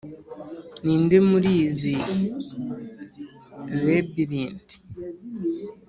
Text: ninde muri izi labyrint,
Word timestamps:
ninde 0.83 1.17
muri 1.29 1.51
izi 1.65 1.97
labyrint, 3.83 4.67